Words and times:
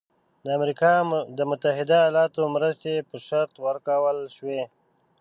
د 0.45 0.47
امریکا 0.57 0.91
د 1.37 1.39
متحده 1.51 1.97
ایالاتو 2.01 2.41
مرستې 2.55 2.93
په 3.09 3.15
شرط 3.27 3.53
ورکول 3.67 4.17
شوی. 4.35 4.61